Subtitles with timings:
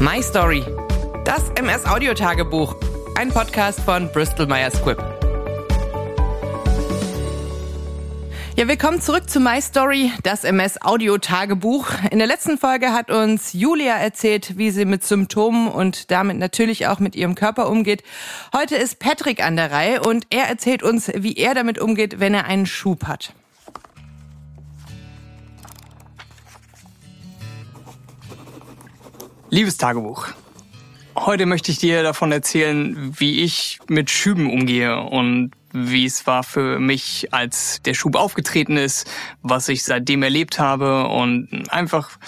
[0.00, 0.64] My Story.
[1.24, 2.76] Das MS Audiotagebuch.
[3.16, 5.02] Ein Podcast von Bristol Myers Squibb.
[8.54, 11.88] Ja, willkommen zurück zu My Story, das MS Audiotagebuch.
[12.12, 16.86] In der letzten Folge hat uns Julia erzählt, wie sie mit Symptomen und damit natürlich
[16.86, 18.04] auch mit ihrem Körper umgeht.
[18.56, 22.34] Heute ist Patrick an der Reihe und er erzählt uns, wie er damit umgeht, wenn
[22.34, 23.32] er einen Schub hat.
[29.50, 30.28] Liebes Tagebuch.
[31.16, 36.42] Heute möchte ich dir davon erzählen, wie ich mit Schüben umgehe und wie es war
[36.42, 39.10] für mich, als der Schub aufgetreten ist,
[39.42, 42.18] was ich seitdem erlebt habe und einfach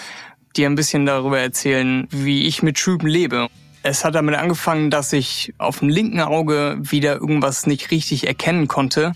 [0.55, 3.49] dir ein bisschen darüber erzählen, wie ich mit Schüben lebe.
[3.83, 8.67] Es hat damit angefangen, dass ich auf dem linken Auge wieder irgendwas nicht richtig erkennen
[8.67, 9.13] konnte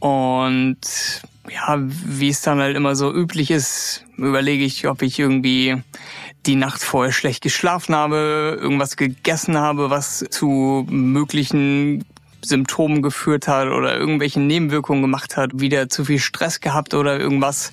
[0.00, 0.78] und
[1.50, 5.82] ja, wie es dann halt immer so üblich ist, überlege ich, ob ich irgendwie
[6.46, 12.04] die Nacht vorher schlecht geschlafen habe, irgendwas gegessen habe, was zu möglichen
[12.42, 17.72] Symptomen geführt hat oder irgendwelche Nebenwirkungen gemacht hat, wieder zu viel Stress gehabt oder irgendwas.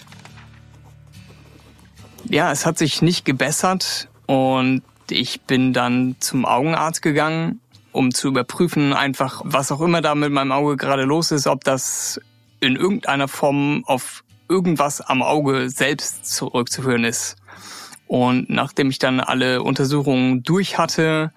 [2.28, 7.62] Ja, es hat sich nicht gebessert und ich bin dann zum Augenarzt gegangen,
[7.96, 11.64] um zu überprüfen, einfach was auch immer da mit meinem Auge gerade los ist, ob
[11.64, 12.20] das
[12.60, 17.38] in irgendeiner Form auf irgendwas am Auge selbst zurückzuführen ist.
[18.08, 21.32] Und nachdem ich dann alle Untersuchungen durch hatte,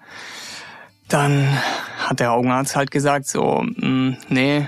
[1.07, 1.47] dann
[1.97, 4.67] hat der Augenarzt halt gesagt, so, mm, nee,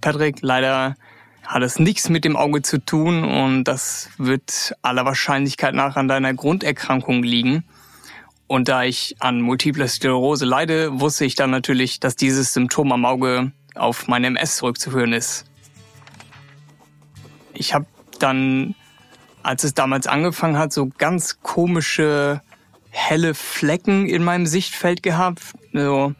[0.00, 0.96] Patrick, leider
[1.44, 6.08] hat es nichts mit dem Auge zu tun und das wird aller Wahrscheinlichkeit nach an
[6.08, 7.64] deiner Grunderkrankung liegen.
[8.52, 13.06] Und da ich an Multiple Sklerose leide, wusste ich dann natürlich, dass dieses Symptom am
[13.06, 15.46] Auge auf meine MS zurückzuführen ist.
[17.54, 17.86] Ich habe
[18.18, 18.74] dann,
[19.42, 22.42] als es damals angefangen hat, so ganz komische
[22.90, 25.40] helle Flecken in meinem Sichtfeld gehabt.
[25.72, 26.12] So,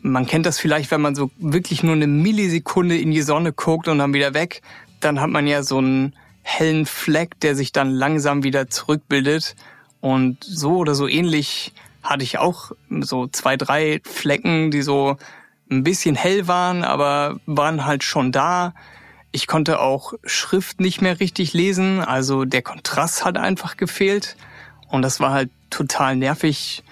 [0.00, 3.88] man kennt das vielleicht, wenn man so wirklich nur eine Millisekunde in die Sonne guckt
[3.88, 4.62] und dann wieder weg.
[5.00, 9.54] Dann hat man ja so einen hellen Fleck, der sich dann langsam wieder zurückbildet.
[10.02, 15.16] Und so oder so ähnlich hatte ich auch so zwei, drei Flecken, die so
[15.70, 18.74] ein bisschen hell waren, aber waren halt schon da.
[19.30, 24.36] Ich konnte auch Schrift nicht mehr richtig lesen, also der Kontrast hat einfach gefehlt.
[24.88, 26.82] Und das war halt total nervig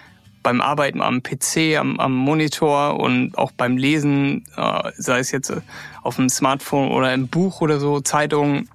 [0.45, 5.51] beim Arbeiten am PC, am, am Monitor und auch beim Lesen, äh, sei es jetzt
[5.51, 5.61] äh,
[6.03, 8.71] auf dem Smartphone oder im Buch oder so, Zeitungen.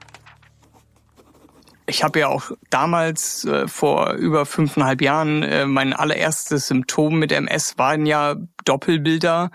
[1.87, 7.31] Ich habe ja auch damals äh, vor über fünfeinhalb Jahren äh, mein allererstes Symptom mit
[7.31, 8.35] MS waren ja
[8.65, 9.51] Doppelbilder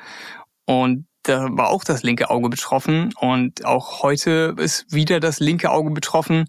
[0.64, 5.70] und da war auch das linke Auge betroffen und auch heute ist wieder das linke
[5.70, 6.46] Auge betroffen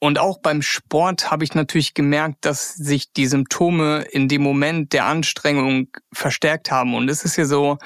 [0.00, 4.92] und auch beim Sport habe ich natürlich gemerkt, dass sich die Symptome in dem Moment
[4.92, 6.94] der Anstrengung verstärkt haben.
[6.94, 7.78] Und es ist ja so,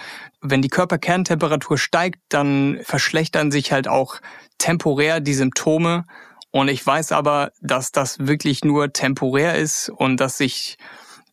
[0.42, 4.16] wenn die Körperkerntemperatur steigt, dann verschlechtern sich halt auch
[4.58, 6.04] temporär die Symptome.
[6.52, 10.76] Und ich weiß aber, dass das wirklich nur temporär ist und dass sich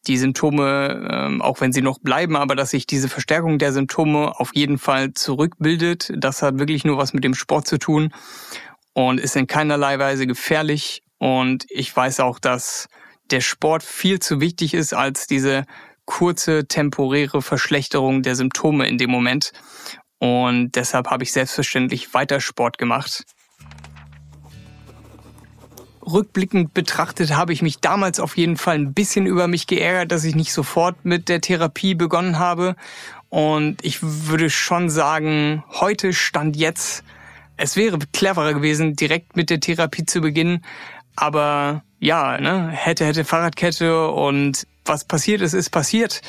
[0.07, 4.39] die Symptome, ähm, auch wenn sie noch bleiben, aber dass sich diese Verstärkung der Symptome
[4.39, 6.11] auf jeden Fall zurückbildet.
[6.15, 8.13] Das hat wirklich nur was mit dem Sport zu tun
[8.93, 11.03] und ist in keinerlei Weise gefährlich.
[11.17, 12.87] Und ich weiß auch, dass
[13.29, 15.65] der Sport viel zu wichtig ist als diese
[16.05, 19.51] kurze temporäre Verschlechterung der Symptome in dem Moment.
[20.17, 23.25] Und deshalb habe ich selbstverständlich weiter Sport gemacht.
[26.05, 30.23] Rückblickend betrachtet habe ich mich damals auf jeden Fall ein bisschen über mich geärgert, dass
[30.23, 32.75] ich nicht sofort mit der Therapie begonnen habe.
[33.29, 37.03] Und ich würde schon sagen, heute stand jetzt
[37.61, 40.63] es wäre cleverer gewesen, direkt mit der Therapie zu beginnen.
[41.15, 46.21] Aber ja, ne, hätte, hätte Fahrradkette und was passiert ist, ist passiert.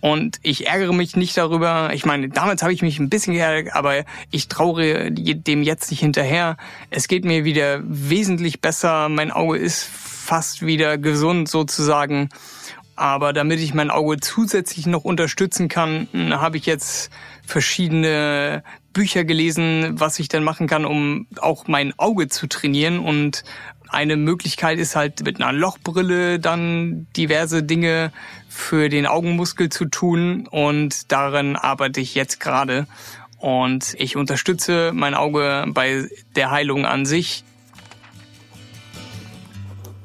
[0.00, 1.90] Und ich ärgere mich nicht darüber.
[1.92, 6.00] Ich meine, damals habe ich mich ein bisschen geärgert, aber ich traure dem jetzt nicht
[6.00, 6.56] hinterher.
[6.90, 9.08] Es geht mir wieder wesentlich besser.
[9.08, 12.28] Mein Auge ist fast wieder gesund sozusagen.
[12.94, 17.10] Aber damit ich mein Auge zusätzlich noch unterstützen kann, habe ich jetzt
[17.44, 18.62] verschiedene
[18.94, 22.98] Bücher gelesen, was ich dann machen kann, um auch mein Auge zu trainieren.
[22.98, 23.44] Und
[23.88, 28.12] eine Möglichkeit ist halt mit einer Lochbrille dann diverse Dinge
[28.48, 30.46] für den Augenmuskel zu tun.
[30.48, 32.86] Und daran arbeite ich jetzt gerade.
[33.38, 37.44] Und ich unterstütze mein Auge bei der Heilung an sich.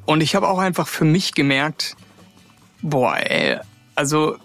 [0.05, 1.95] Und ich habe auch einfach für mich gemerkt,
[2.81, 3.57] boah, ey,
[3.95, 4.37] also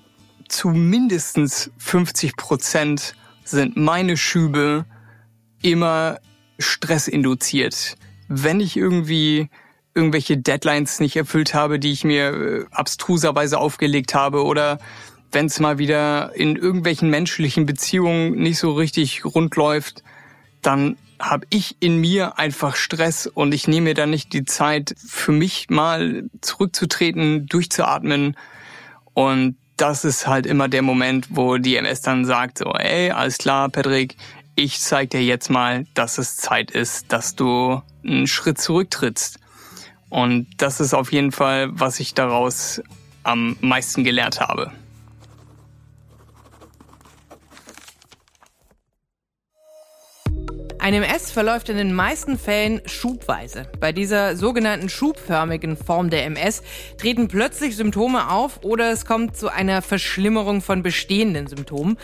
[0.48, 4.84] zu mindestens 50 Prozent sind meine Schübe
[5.62, 6.18] immer
[6.58, 7.96] stressinduziert.
[8.28, 9.48] Wenn ich irgendwie
[9.94, 14.78] irgendwelche Deadlines nicht erfüllt habe, die ich mir äh, abstruserweise aufgelegt habe oder
[15.32, 20.02] wenn es mal wieder in irgendwelchen menschlichen Beziehungen nicht so richtig rund läuft,
[20.62, 24.94] dann habe ich in mir einfach Stress und ich nehme mir dann nicht die Zeit
[24.98, 28.36] für mich mal zurückzutreten, durchzuatmen.
[29.14, 33.38] Und das ist halt immer der Moment, wo die MS dann sagt so, ey, alles
[33.38, 34.16] klar, Patrick,
[34.56, 39.38] ich zeig dir jetzt mal, dass es Zeit ist, dass du einen Schritt zurücktrittst.
[40.08, 42.82] Und das ist auf jeden Fall, was ich daraus
[43.22, 44.72] am meisten gelernt habe.
[50.86, 53.66] Ein MS verläuft in den meisten Fällen schubweise.
[53.80, 56.62] Bei dieser sogenannten schubförmigen Form der MS
[56.96, 61.98] treten plötzlich Symptome auf oder es kommt zu einer Verschlimmerung von bestehenden Symptomen,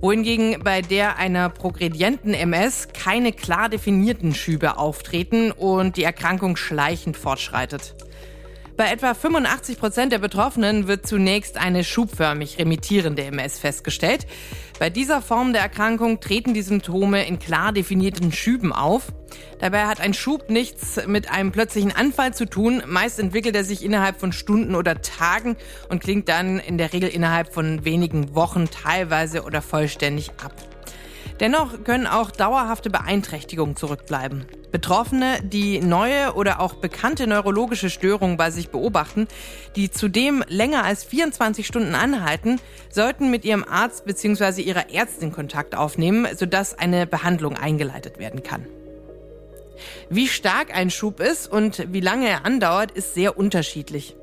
[0.00, 7.16] wohingegen bei der einer progredienten MS keine klar definierten Schübe auftreten und die Erkrankung schleichend
[7.16, 7.96] fortschreitet.
[8.78, 14.24] Bei etwa 85 Prozent der Betroffenen wird zunächst eine schubförmig remittierende MS festgestellt.
[14.78, 19.08] Bei dieser Form der Erkrankung treten die Symptome in klar definierten Schüben auf.
[19.58, 22.80] Dabei hat ein Schub nichts mit einem plötzlichen Anfall zu tun.
[22.86, 25.56] Meist entwickelt er sich innerhalb von Stunden oder Tagen
[25.88, 30.54] und klingt dann in der Regel innerhalb von wenigen Wochen teilweise oder vollständig ab.
[31.40, 34.46] Dennoch können auch dauerhafte Beeinträchtigungen zurückbleiben.
[34.70, 39.26] Betroffene, die neue oder auch bekannte neurologische Störungen bei sich beobachten,
[39.76, 42.60] die zudem länger als 24 Stunden anhalten,
[42.90, 44.60] sollten mit ihrem Arzt bzw.
[44.62, 48.66] ihrer Ärztin Kontakt aufnehmen, sodass eine Behandlung eingeleitet werden kann.
[50.10, 54.16] Wie stark ein Schub ist und wie lange er andauert, ist sehr unterschiedlich.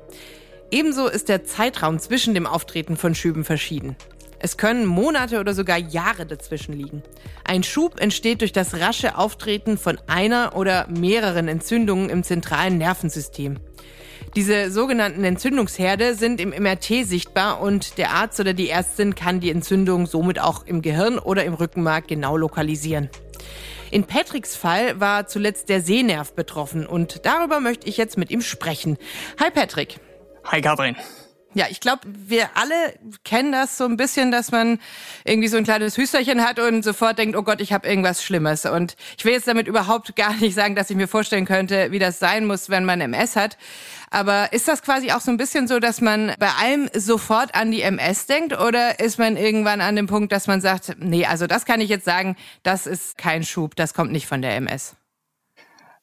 [0.70, 3.96] Ebenso ist der Zeitraum zwischen dem Auftreten von Schüben verschieden.
[4.38, 7.02] Es können Monate oder sogar Jahre dazwischen liegen.
[7.44, 13.56] Ein Schub entsteht durch das rasche Auftreten von einer oder mehreren Entzündungen im zentralen Nervensystem.
[14.34, 19.50] Diese sogenannten Entzündungsherde sind im MRT sichtbar und der Arzt oder die Ärztin kann die
[19.50, 23.08] Entzündung somit auch im Gehirn oder im Rückenmark genau lokalisieren.
[23.90, 28.42] In Patricks Fall war zuletzt der Sehnerv betroffen und darüber möchte ich jetzt mit ihm
[28.42, 28.98] sprechen.
[29.40, 30.00] Hi Patrick.
[30.44, 30.96] Hi Katrin.
[31.56, 32.74] Ja, ich glaube, wir alle
[33.24, 34.78] kennen das so ein bisschen, dass man
[35.24, 38.66] irgendwie so ein kleines Hüsterchen hat und sofort denkt, oh Gott, ich habe irgendwas Schlimmes.
[38.66, 41.98] Und ich will jetzt damit überhaupt gar nicht sagen, dass ich mir vorstellen könnte, wie
[41.98, 43.56] das sein muss, wenn man MS hat.
[44.10, 47.70] Aber ist das quasi auch so ein bisschen so, dass man bei allem sofort an
[47.70, 48.60] die MS denkt?
[48.60, 51.88] Oder ist man irgendwann an dem Punkt, dass man sagt, nee, also das kann ich
[51.88, 54.94] jetzt sagen, das ist kein Schub, das kommt nicht von der MS?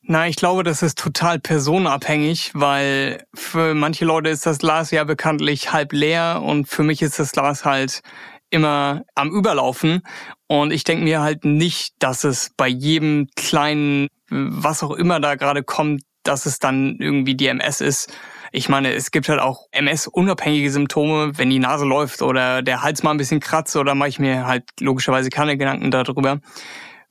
[0.05, 5.05] Na, ich glaube, das ist total personenabhängig, weil für manche Leute ist das Glas ja
[5.05, 8.01] bekanntlich halb leer und für mich ist das Glas halt
[8.49, 10.01] immer am Überlaufen.
[10.47, 15.35] Und ich denke mir halt nicht, dass es bei jedem kleinen, was auch immer da
[15.35, 18.13] gerade kommt, dass es dann irgendwie die MS ist.
[18.51, 23.03] Ich meine, es gibt halt auch MS-unabhängige Symptome, wenn die Nase läuft oder der Hals
[23.03, 26.39] mal ein bisschen kratzt oder mache ich mir halt logischerweise keine Gedanken darüber.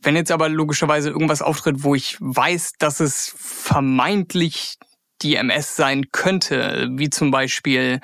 [0.02, 4.76] Wenn jetzt aber logischerweise irgendwas auftritt, wo ich weiß, dass es vermeintlich
[5.22, 8.00] die MS sein könnte, wie zum Beispiel,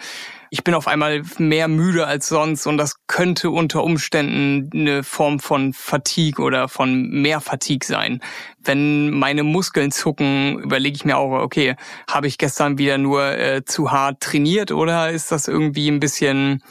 [0.51, 5.41] ich bin auf einmal mehr müde als sonst und das könnte unter Umständen eine Form
[5.41, 8.21] von Fatigue oder von mehr Fatigue sein.
[8.59, 11.75] Wenn meine Muskeln zucken, überlege ich mir auch, okay,
[12.09, 16.63] habe ich gestern wieder nur äh, zu hart trainiert oder ist das irgendwie ein bisschen,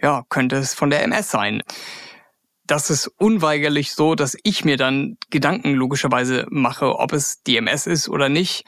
[0.00, 1.62] ja, könnte es von der MS sein?
[2.72, 8.08] Das ist unweigerlich so, dass ich mir dann Gedanken logischerweise mache, ob es DMS ist
[8.08, 8.64] oder nicht.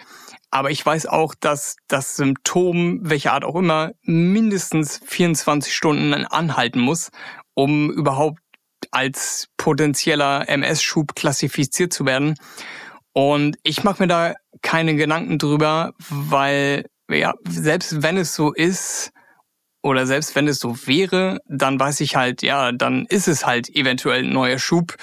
[0.51, 6.81] Aber ich weiß auch, dass das Symptom, welche Art auch immer, mindestens 24 Stunden anhalten
[6.81, 7.13] muss,
[7.55, 8.41] um überhaupt
[8.91, 12.35] als potenzieller MS-Schub klassifiziert zu werden.
[13.15, 19.14] Und ich mache mir da keine Gedanken drüber, weil ja, selbst wenn es so ist,
[19.85, 23.69] oder selbst wenn es so wäre, dann weiß ich halt, ja, dann ist es halt
[23.69, 24.97] eventuell ein neuer Schub.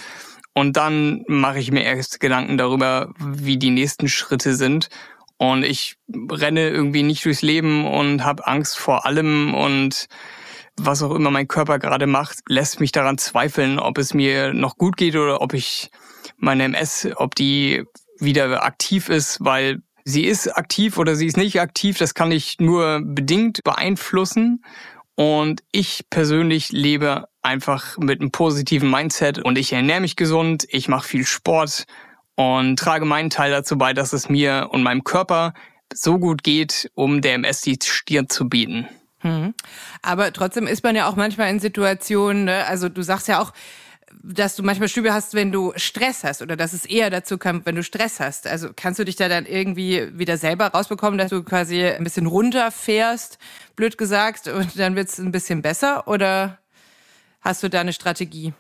[0.53, 4.89] Und dann mache ich mir erst Gedanken darüber, wie die nächsten Schritte sind.
[5.37, 5.97] Und ich
[6.31, 10.07] renne irgendwie nicht durchs Leben und habe Angst vor allem und
[10.77, 14.77] was auch immer mein Körper gerade macht, lässt mich daran zweifeln, ob es mir noch
[14.77, 15.91] gut geht oder ob ich
[16.37, 17.83] meine MS, ob die
[18.19, 22.59] wieder aktiv ist, weil Sie ist aktiv oder sie ist nicht aktiv, das kann ich
[22.59, 24.63] nur bedingt beeinflussen.
[25.15, 30.87] Und ich persönlich lebe einfach mit einem positiven Mindset und ich ernähre mich gesund, ich
[30.87, 31.85] mache viel Sport
[32.35, 35.53] und trage meinen Teil dazu bei, dass es mir und meinem Körper
[35.93, 38.87] so gut geht, um der MS die Stirn zu bieten.
[39.19, 39.53] Hm.
[40.01, 42.65] Aber trotzdem ist man ja auch manchmal in Situationen, ne?
[42.65, 43.53] also du sagst ja auch,
[44.23, 47.65] dass du manchmal Stübe hast, wenn du Stress hast oder dass es eher dazu kommt,
[47.65, 48.47] wenn du Stress hast.
[48.47, 52.27] Also kannst du dich da dann irgendwie wieder selber rausbekommen, dass du quasi ein bisschen
[52.27, 53.37] runterfährst,
[53.75, 56.59] blöd gesagt, und dann wird es ein bisschen besser oder
[57.41, 58.53] hast du da eine Strategie?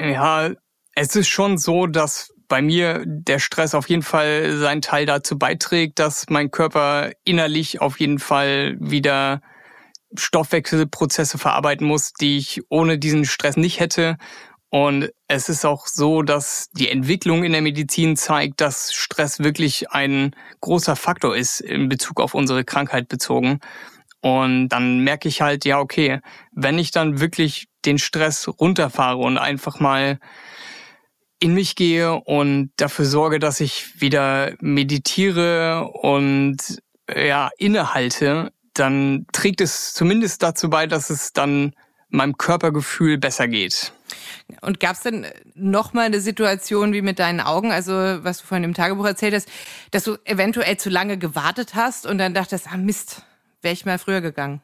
[0.00, 0.50] Ja,
[0.94, 5.38] es ist schon so, dass bei mir der Stress auf jeden Fall seinen Teil dazu
[5.38, 9.42] beiträgt, dass mein Körper innerlich auf jeden Fall wieder
[10.16, 14.16] Stoffwechselprozesse verarbeiten muss, die ich ohne diesen Stress nicht hätte.
[14.70, 19.90] Und es ist auch so, dass die Entwicklung in der Medizin zeigt, dass Stress wirklich
[19.90, 23.60] ein großer Faktor ist in Bezug auf unsere Krankheit bezogen.
[24.20, 26.20] Und dann merke ich halt, ja, okay,
[26.52, 30.18] wenn ich dann wirklich den Stress runterfahre und einfach mal
[31.40, 36.82] in mich gehe und dafür sorge, dass ich wieder meditiere und
[37.14, 41.74] ja, innehalte, dann trägt es zumindest dazu bei, dass es dann
[42.10, 43.92] meinem Körpergefühl besser geht.
[44.62, 48.46] Und gab es denn noch mal eine Situation wie mit deinen Augen, also was du
[48.46, 49.48] vorhin im Tagebuch erzählt hast,
[49.90, 53.22] dass du eventuell zu lange gewartet hast und dann dachtest, ah Mist,
[53.60, 54.62] wäre ich mal früher gegangen?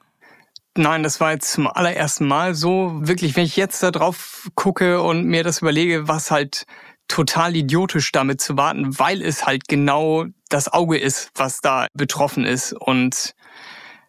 [0.77, 2.93] Nein, das war jetzt zum allerersten Mal so.
[2.95, 6.67] Wirklich, wenn ich jetzt da drauf gucke und mir das überlege, was halt
[7.07, 12.45] total idiotisch damit zu warten, weil es halt genau das Auge ist, was da betroffen
[12.45, 12.73] ist.
[12.73, 13.35] Und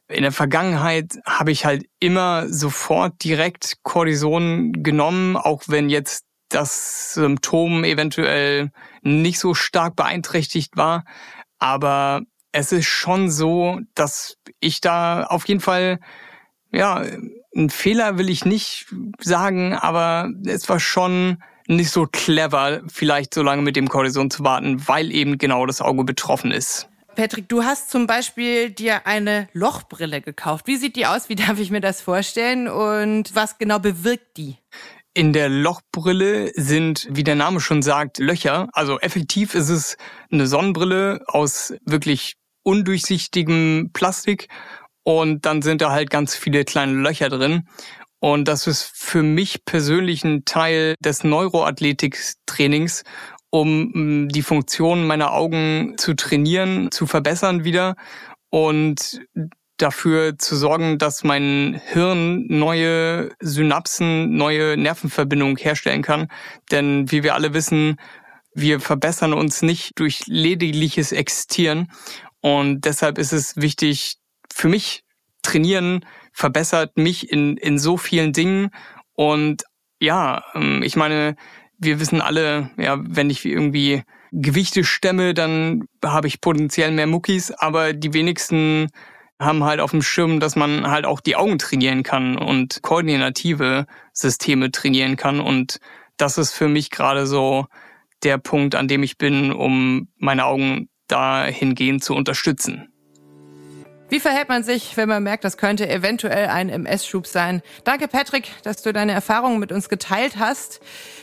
[0.08, 7.14] in der Vergangenheit habe ich halt immer sofort direkt Cortison genommen, auch wenn jetzt das
[7.14, 8.72] Symptom eventuell
[9.02, 11.06] nicht so stark beeinträchtigt war.
[11.58, 12.22] Aber
[12.52, 16.00] es ist schon so, dass ich da auf jeden Fall,
[16.72, 17.04] ja,
[17.56, 18.88] ein Fehler will ich nicht
[19.20, 24.44] sagen, aber es war schon nicht so clever, vielleicht so lange mit dem Cortison zu
[24.44, 26.90] warten, weil eben genau das Auge betroffen ist.
[27.16, 30.68] Patrick, du hast zum Beispiel dir eine Lochbrille gekauft.
[30.68, 31.30] Wie sieht die aus?
[31.30, 32.68] Wie darf ich mir das vorstellen?
[32.68, 34.58] Und was genau bewirkt die?
[35.14, 38.68] In der Lochbrille sind, wie der Name schon sagt, Löcher.
[38.74, 39.98] Also effektiv ist es
[40.30, 44.50] eine Sonnenbrille aus wirklich undurchsichtigem Plastik
[45.04, 47.64] und dann sind da halt ganz viele kleine Löcher drin.
[48.20, 53.04] Und das ist für mich persönlich ein Teil des Neuroathletiktrainings
[53.56, 57.96] um mm, die Funktion meiner Augen zu trainieren, zu verbessern wieder
[58.50, 59.22] und
[59.78, 66.28] dafür zu sorgen, dass mein Hirn neue Synapsen, neue Nervenverbindungen herstellen kann.
[66.72, 67.96] Denn wie wir alle wissen,
[68.54, 71.92] wir verbessern uns nicht durch ledigliches Existieren.
[72.42, 74.18] Und deshalb ist es wichtig
[74.54, 75.04] für mich,
[75.44, 78.70] trainieren verbessert mich in, in so vielen Dingen.
[79.14, 79.64] Und
[80.00, 81.36] ja, ähm, ich meine,
[81.77, 87.51] wir wissen alle, ja, wenn ich irgendwie Gewichte stemme, dann habe ich potenziell mehr Muckis,
[87.51, 88.89] aber die wenigsten
[89.39, 93.86] haben halt auf dem Schirm, dass man halt auch die Augen trainieren kann und koordinative
[94.13, 95.39] Systeme trainieren kann.
[95.39, 95.79] Und
[96.17, 97.65] das ist für mich gerade so
[98.24, 102.89] der Punkt, an dem ich bin, um meine Augen dahingehend zu unterstützen.
[104.10, 107.62] Wie verhält man sich, wenn man merkt, das könnte eventuell ein MS-Schub sein?
[107.84, 110.80] Danke, Patrick, dass du deine Erfahrungen mit uns geteilt hast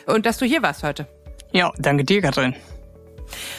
[0.06, 1.06] und dass du hier warst heute.
[1.52, 2.56] Ja, danke dir, Katrin.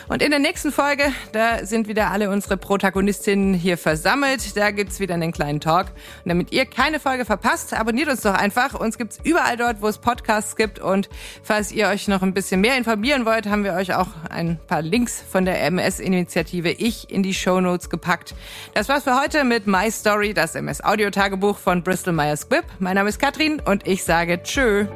[0.08, 4.56] Und in der nächsten Folge, da sind wieder alle unsere Protagonistinnen hier versammelt.
[4.58, 5.88] Da gibt's wieder einen kleinen Talk.
[6.24, 8.74] Und damit ihr keine Folge verpasst, abonniert uns doch einfach.
[8.74, 10.80] Uns gibt's überall dort, wo es Podcasts gibt.
[10.80, 11.10] Und
[11.44, 14.82] falls ihr euch noch ein bisschen mehr informieren wollt, haben wir euch auch ein paar
[14.82, 18.36] Links von der MS-Initiative Ich in die Show Notes gepackt.
[18.74, 22.66] Das war's für heute mit My Story, das MS-Audio-Tagebuch von Bristol Myers Squibb.
[22.80, 24.88] Mein Name ist Katrin und ich sage Tschö.